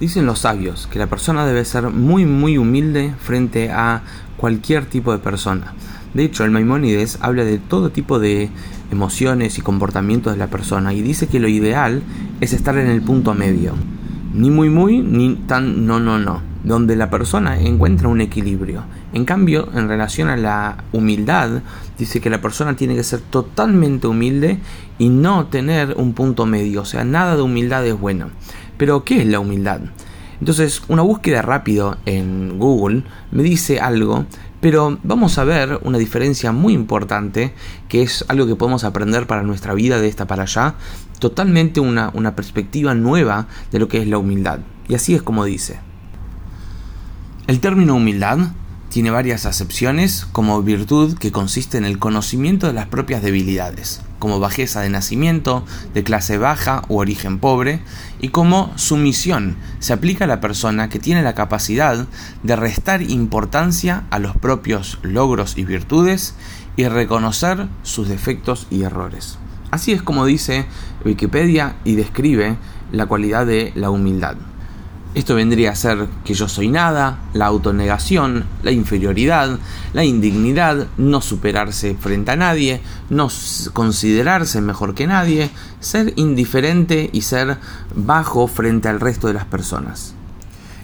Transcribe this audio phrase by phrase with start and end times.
[0.00, 4.02] Dicen los sabios que la persona debe ser muy muy humilde frente a
[4.36, 5.74] cualquier tipo de persona.
[6.14, 8.48] De hecho, el Maimónides habla de todo tipo de
[8.92, 12.02] emociones y comportamientos de la persona y dice que lo ideal
[12.40, 13.74] es estar en el punto medio.
[14.32, 18.84] Ni muy muy, ni tan no no no, donde la persona encuentra un equilibrio.
[19.12, 21.62] En cambio, en relación a la humildad,
[21.98, 24.60] dice que la persona tiene que ser totalmente humilde
[24.96, 28.28] y no tener un punto medio, o sea, nada de humildad es bueno.
[28.78, 29.80] Pero, ¿qué es la humildad?
[30.40, 33.02] Entonces, una búsqueda rápido en Google
[33.32, 34.24] me dice algo,
[34.60, 37.52] pero vamos a ver una diferencia muy importante,
[37.88, 40.74] que es algo que podemos aprender para nuestra vida de esta para allá,
[41.18, 44.60] totalmente una, una perspectiva nueva de lo que es la humildad.
[44.88, 45.80] Y así es como dice.
[47.48, 48.38] El término humildad
[48.88, 54.40] tiene varias acepciones como virtud que consiste en el conocimiento de las propias debilidades, como
[54.40, 57.80] bajeza de nacimiento, de clase baja u origen pobre,
[58.20, 62.06] y como sumisión se aplica a la persona que tiene la capacidad
[62.42, 66.34] de restar importancia a los propios logros y virtudes
[66.76, 69.38] y reconocer sus defectos y errores.
[69.70, 70.64] Así es como dice
[71.04, 72.56] Wikipedia y describe
[72.90, 74.36] la cualidad de la humildad.
[75.18, 79.58] Esto vendría a ser que yo soy nada, la autonegación, la inferioridad,
[79.92, 83.28] la indignidad, no superarse frente a nadie, no
[83.72, 87.58] considerarse mejor que nadie, ser indiferente y ser
[87.96, 90.14] bajo frente al resto de las personas.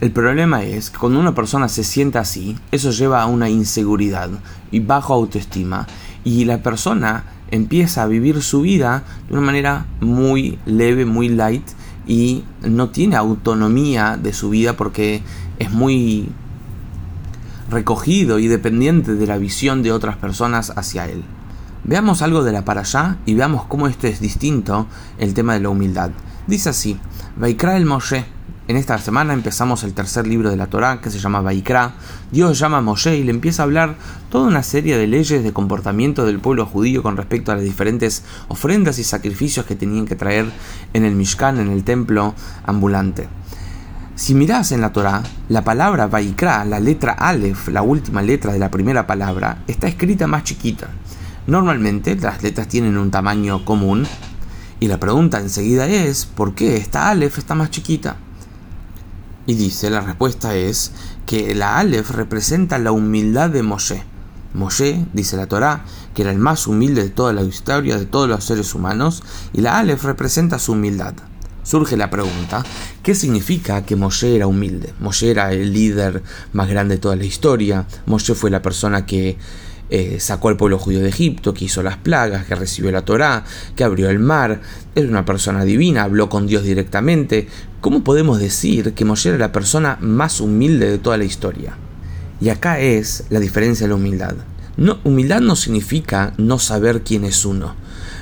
[0.00, 4.30] El problema es que cuando una persona se sienta así, eso lleva a una inseguridad
[4.70, 5.86] y bajo autoestima
[6.24, 11.68] y la persona empieza a vivir su vida de una manera muy leve, muy light
[12.06, 15.22] y no tiene autonomía de su vida porque
[15.58, 16.28] es muy
[17.70, 21.22] recogido y dependiente de la visión de otras personas hacia él.
[21.84, 24.86] Veamos algo de la para allá y veamos cómo esto es distinto
[25.18, 26.10] el tema de la humildad.
[26.46, 26.98] Dice así,
[27.36, 28.24] Vaikra el Moshe
[28.68, 31.94] en esta semana empezamos el tercer libro de la Torá que se llama Baikra.
[32.30, 33.96] Dios llama a Moshe y le empieza a hablar
[34.30, 38.22] toda una serie de leyes de comportamiento del pueblo judío con respecto a las diferentes
[38.48, 40.46] ofrendas y sacrificios que tenían que traer
[40.92, 42.34] en el Mishkan, en el templo
[42.64, 43.28] ambulante.
[44.14, 48.60] Si mirás en la Torá, la palabra Baikra, la letra Aleph, la última letra de
[48.60, 50.88] la primera palabra, está escrita más chiquita.
[51.48, 54.06] Normalmente las letras tienen un tamaño común
[54.78, 58.16] y la pregunta enseguida es ¿por qué esta Aleph está más chiquita?
[59.46, 60.92] Y dice, la respuesta es
[61.26, 64.04] que la Aleph representa la humildad de Moshe.
[64.54, 68.28] Moshe, dice la Torá, que era el más humilde de toda la historia de todos
[68.28, 69.22] los seres humanos,
[69.52, 71.14] y la Aleph representa su humildad.
[71.64, 72.64] Surge la pregunta,
[73.04, 74.94] ¿qué significa que Moshe era humilde?
[74.98, 76.22] Moshe era el líder
[76.52, 79.38] más grande de toda la historia, Moshe fue la persona que
[79.94, 83.44] eh, sacó al pueblo judío de Egipto, que hizo las plagas, que recibió la Torá,
[83.76, 84.62] que abrió el mar,
[84.94, 87.46] era una persona divina, habló con Dios directamente.
[87.82, 91.74] ¿Cómo podemos decir que Moshe era la persona más humilde de toda la historia?
[92.40, 94.34] Y acá es la diferencia de la humildad.
[94.78, 97.74] No, humildad no significa no saber quién es uno.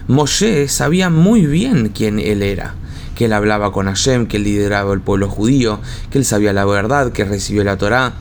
[0.09, 2.75] Moshe sabía muy bien quién él era
[3.15, 5.79] que él hablaba con Hashem, que él lideraba el pueblo judío,
[6.11, 8.15] que él sabía la verdad, que recibió la Torá,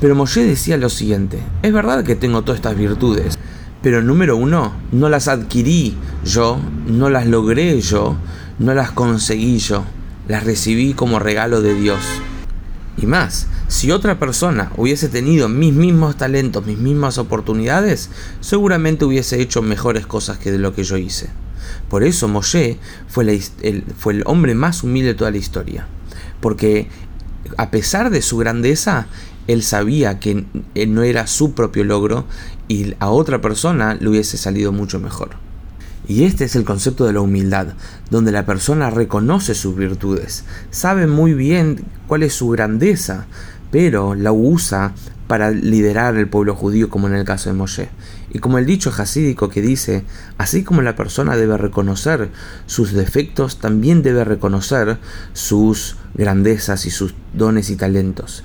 [0.00, 3.38] pero Moshe decía lo siguiente, es verdad que tengo todas estas virtudes,
[3.82, 8.16] pero número uno, no las adquirí yo, no las logré yo,
[8.58, 9.84] no las conseguí yo,
[10.28, 12.00] las recibí como regalo de Dios.
[12.98, 19.40] Y más, si otra persona hubiese tenido mis mismos talentos, mis mismas oportunidades, seguramente hubiese
[19.40, 21.28] hecho mejores cosas que de lo que yo hice.
[21.88, 23.24] Por eso Moshe fue,
[23.62, 25.86] el, fue el hombre más humilde de toda la historia.
[26.40, 26.88] Porque
[27.56, 29.06] a pesar de su grandeza,
[29.46, 30.44] él sabía que
[30.88, 32.24] no era su propio logro
[32.68, 35.30] y a otra persona le hubiese salido mucho mejor.
[36.08, 37.68] Y este es el concepto de la humildad,
[38.10, 43.26] donde la persona reconoce sus virtudes, sabe muy bien cuál es su grandeza,
[43.72, 44.94] pero la usa
[45.26, 47.88] para liderar el pueblo judío como en el caso de Moshe.
[48.30, 50.04] Y como el dicho jasídico que dice,
[50.38, 52.30] así como la persona debe reconocer
[52.66, 54.98] sus defectos, también debe reconocer
[55.32, 58.44] sus grandezas y sus dones y talentos.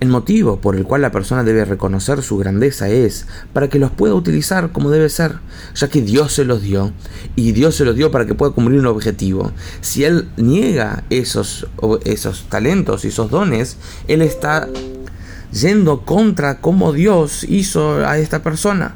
[0.00, 3.90] El motivo por el cual la persona debe reconocer su grandeza es para que los
[3.90, 5.40] pueda utilizar como debe ser,
[5.74, 6.92] ya que Dios se los dio
[7.34, 9.50] y Dios se los dio para que pueda cumplir un objetivo.
[9.80, 11.66] Si Él niega esos,
[12.04, 14.68] esos talentos y esos dones, Él está
[15.52, 18.94] yendo contra cómo Dios hizo a esta persona.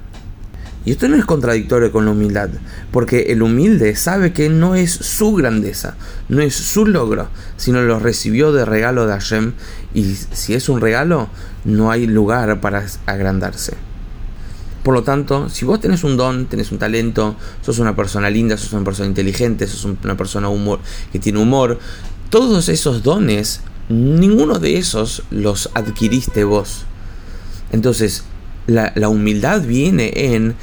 [0.84, 2.50] Y esto no es contradictorio con la humildad,
[2.90, 5.94] porque el humilde sabe que no es su grandeza,
[6.28, 9.52] no es su logro, sino lo recibió de regalo de Hashem,
[9.94, 11.28] y si es un regalo,
[11.64, 13.74] no hay lugar para agrandarse.
[14.82, 18.56] Por lo tanto, si vos tenés un don, tenés un talento, sos una persona linda,
[18.56, 20.80] sos una persona inteligente, sos una persona humor,
[21.12, 21.78] que tiene humor,
[22.30, 26.86] todos esos dones ninguno de esos los adquiriste vos.
[27.70, 28.24] Entonces,
[28.66, 30.54] la, la humildad viene en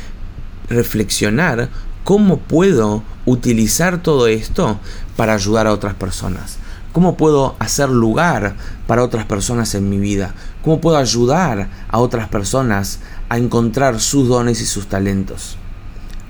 [0.70, 1.70] reflexionar
[2.04, 4.80] cómo puedo utilizar todo esto
[5.16, 6.58] para ayudar a otras personas.
[6.92, 8.56] ¿Cómo puedo hacer lugar
[8.88, 10.34] para otras personas en mi vida?
[10.64, 13.00] ¿Cómo puedo ayudar a otras personas
[13.30, 15.58] a encontrar sus dones y sus talentos?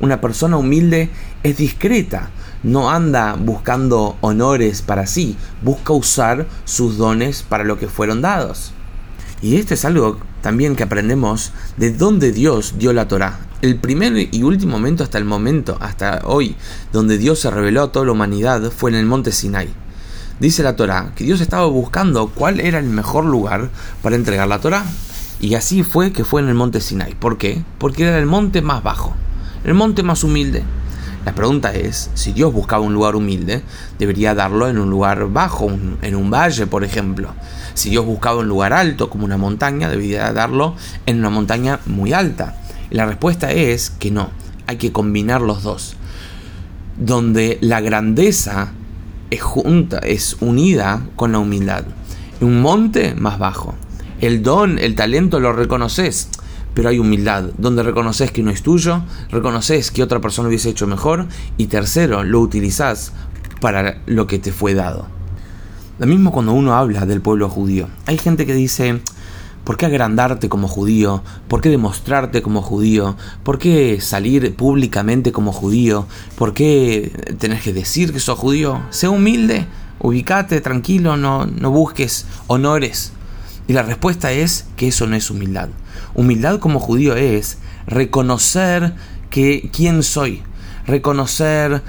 [0.01, 1.09] Una persona humilde
[1.43, 2.29] es discreta,
[2.63, 8.73] no anda buscando honores para sí, busca usar sus dones para lo que fueron dados.
[9.41, 13.39] Y esto es algo también que aprendemos de dónde Dios dio la Torá.
[13.61, 16.55] El primer y último momento hasta el momento, hasta hoy,
[16.93, 19.69] donde Dios se reveló a toda la humanidad fue en el monte Sinai.
[20.39, 23.69] Dice la Torá que Dios estaba buscando cuál era el mejor lugar
[24.01, 24.85] para entregar la Torá.
[25.41, 27.15] Y así fue que fue en el monte Sinai.
[27.15, 27.63] ¿Por qué?
[27.77, 29.13] Porque era el monte más bajo,
[29.63, 30.63] el monte más humilde.
[31.29, 33.61] La pregunta es, si Dios buscaba un lugar humilde,
[33.99, 35.69] debería darlo en un lugar bajo,
[36.01, 37.35] en un valle, por ejemplo.
[37.75, 40.73] Si Dios buscaba un lugar alto, como una montaña, debería darlo
[41.05, 42.59] en una montaña muy alta.
[42.89, 44.31] La respuesta es que no,
[44.65, 45.97] hay que combinar los dos.
[46.97, 48.71] Donde la grandeza
[49.29, 51.83] es junta, es unida con la humildad.
[52.41, 53.75] Un monte más bajo.
[54.19, 56.27] El don, el talento lo reconoces,
[56.79, 60.87] pero hay humildad, donde reconoces que no es tuyo, reconoces que otra persona hubiese hecho
[60.87, 61.27] mejor
[61.57, 63.11] y tercero, lo utilizás
[63.59, 65.05] para lo que te fue dado.
[65.97, 67.89] Lo mismo cuando uno habla del pueblo judío.
[68.05, 69.01] Hay gente que dice,
[69.65, 71.21] ¿Por qué agrandarte como judío?
[71.49, 73.17] ¿Por qué demostrarte como judío?
[73.43, 76.07] ¿Por qué salir públicamente como judío?
[76.37, 78.81] ¿Por qué tenés que decir que sos judío?
[78.89, 79.67] Sé humilde,
[79.99, 83.11] ubicate tranquilo, no, no busques honores.
[83.69, 85.69] Y la respuesta es que eso no es humildad.
[86.15, 88.95] Humildad como judío es reconocer
[89.29, 90.41] que quién soy,
[90.87, 91.83] reconocer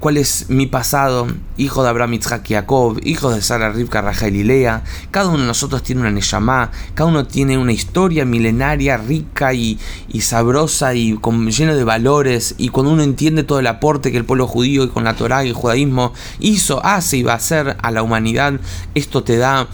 [0.00, 1.28] cuál es mi pasado,
[1.58, 4.84] hijo de Abraham, Isaac y Jacob, hijo de Sara, Rivka, Rachel y Lea.
[5.10, 9.78] Cada uno de nosotros tiene una Neshama, cada uno tiene una historia milenaria, rica y,
[10.20, 12.54] sabrosa y con, lleno de valores.
[12.56, 15.44] Y cuando uno entiende todo el aporte que el pueblo judío y con la Torah
[15.44, 18.58] y el judaísmo hizo, hace y va a hacer a la humanidad,
[18.94, 19.68] esto te da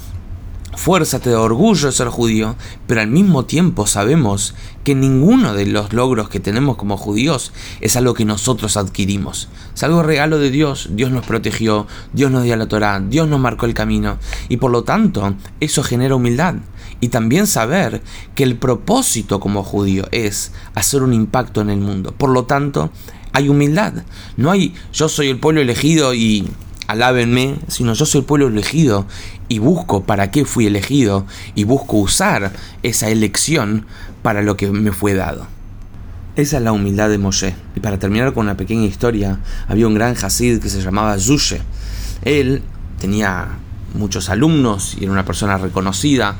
[0.76, 2.56] fuerza, te da orgullo ser judío,
[2.86, 4.54] pero al mismo tiempo sabemos
[4.84, 9.48] que ninguno de los logros que tenemos como judíos es algo que nosotros adquirimos.
[9.74, 13.40] Es algo regalo de Dios, Dios nos protegió, Dios nos dio la Torah, Dios nos
[13.40, 14.18] marcó el camino,
[14.48, 16.56] y por lo tanto eso genera humildad.
[17.00, 18.02] Y también saber
[18.34, 22.14] que el propósito como judío es hacer un impacto en el mundo.
[22.16, 22.90] Por lo tanto,
[23.32, 24.04] hay humildad.
[24.36, 26.48] No hay yo soy el pueblo elegido y
[26.86, 29.06] alábenme, sino yo soy el pueblo elegido
[29.48, 32.52] y busco para qué fui elegido y busco usar
[32.82, 33.86] esa elección
[34.22, 35.46] para lo que me fue dado.
[36.36, 37.54] Esa es la humildad de Moshe.
[37.76, 39.38] Y para terminar con una pequeña historia,
[39.69, 41.60] había un gran Hasid que se llamaba Zushe.
[42.25, 42.62] Él
[42.98, 43.48] tenía
[43.94, 46.34] muchos alumnos y era una persona reconocida.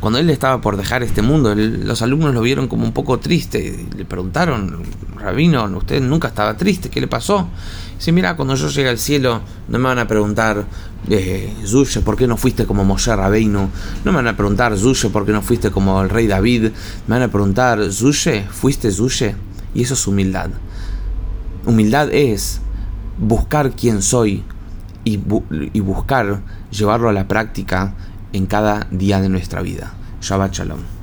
[0.00, 3.86] Cuando él estaba por dejar este mundo, los alumnos lo vieron como un poco triste.
[3.94, 4.82] Le preguntaron,
[5.18, 7.48] Rabino, usted nunca estaba triste, ¿qué le pasó?
[7.98, 10.64] Dice, mira, cuando yo llegue al cielo, no me van a preguntar,
[11.10, 11.52] eh,
[12.02, 13.68] ¿por qué no fuiste como Moshe Rabbeinu?
[14.04, 16.70] No me van a preguntar, Zushe, ¿por qué no fuiste como el rey David?
[17.06, 19.36] Me van a preguntar, Zushe, ¿fuiste Zushe?
[19.74, 20.48] Y eso es humildad.
[21.66, 22.62] Humildad es
[23.18, 24.44] buscar quién soy
[25.04, 25.18] y
[25.80, 27.94] buscar llevarlo a la práctica
[28.32, 29.92] en cada día de nuestra vida.
[30.20, 30.99] Shabbat Shalom.